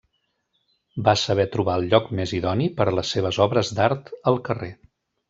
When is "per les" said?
2.79-3.13